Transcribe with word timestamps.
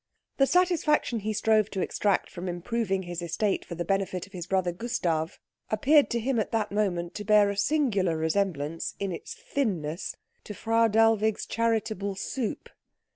The 0.37 0.47
satisfaction 0.47 1.19
he 1.19 1.31
strove 1.31 1.69
to 1.69 1.79
extract 1.79 2.31
from 2.31 2.49
improving 2.49 3.03
his 3.03 3.21
estate 3.21 3.63
for 3.63 3.75
the 3.75 3.85
benefit 3.85 4.25
of 4.25 4.33
his 4.33 4.47
brother 4.47 4.71
Gustav 4.71 5.37
appeared 5.69 6.09
to 6.09 6.19
him 6.19 6.39
at 6.39 6.51
that 6.51 6.71
moment 6.71 7.13
to 7.13 7.23
bear 7.23 7.51
a 7.51 7.55
singular 7.55 8.17
resemblance, 8.17 8.95
in 8.97 9.11
its 9.11 9.35
thinness, 9.35 10.15
to 10.45 10.55
Frau 10.55 10.87
Dellwig's 10.87 11.45
charitable 11.45 12.15
soup. 12.15 12.69